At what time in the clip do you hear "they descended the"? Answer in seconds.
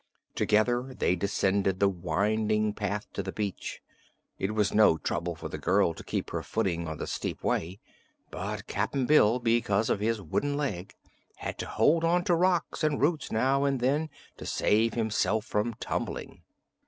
0.97-1.87